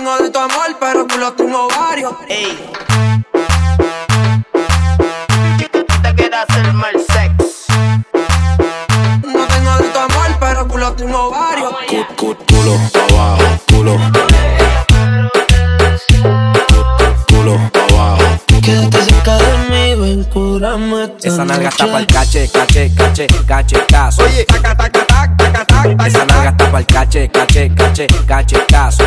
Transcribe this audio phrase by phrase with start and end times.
[0.00, 2.14] tengo de tu amor, pero culo tengo varios.
[2.26, 2.58] Ey.
[6.02, 7.66] Te quieres hacer mal sex.
[9.22, 11.72] No tengo de tu amor, pero culo tengo varios.
[11.86, 13.98] Cu- cu- Culo pa' abajo, culo.
[17.28, 18.22] Culo pa' abajo.
[18.62, 24.22] Quédate cerca de mí, ven, curame esta Esa nalga está pa'l cache, cache, cache, cachetazo.
[24.22, 29.04] Oye, taca, taca, tac, taca, tac, taca, Esa nalga está pa'l cache, cache, cache, cachetazo.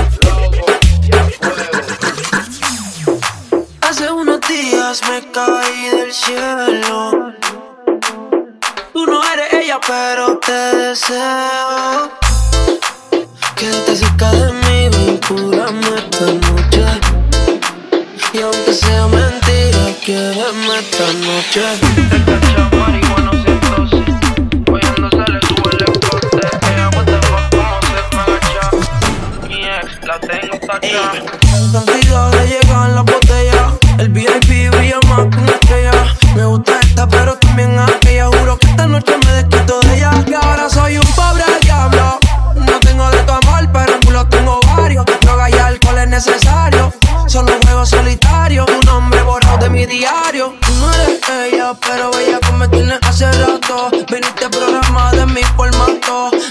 [4.47, 7.33] Días me caí del cielo.
[8.93, 12.11] Tú no eres ella, pero te deseo.
[13.55, 16.85] Quédate cerca de mí, ven, curame esta noche.
[18.33, 21.63] Y aunque sea mentira, quédame esta noche.
[31.71, 32.62] Contigo le llegan las
[55.23, 56.42] en mi formato.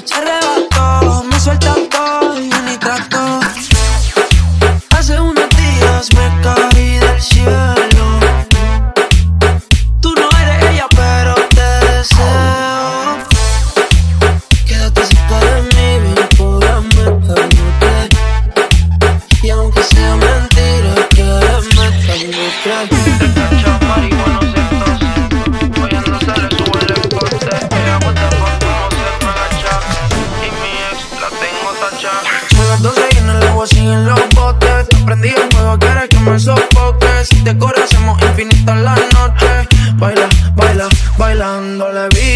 [31.82, 34.88] Son las 12 y en el agua siguen los botes.
[34.88, 37.28] Te prendí el fuego, quieres que me sofoques.
[37.28, 39.66] Si te corres, hacemos infinitas las noches.
[39.96, 40.88] Baila, baila,
[41.18, 42.31] bailando la villa.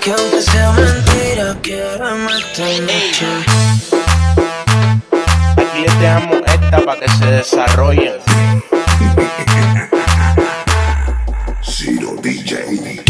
[0.00, 3.26] Que aunque sea mentira, quiérame esta noche.
[5.56, 8.14] Aquí les dejamos esta para que se desarrollen.
[11.62, 13.04] Ciro DJ.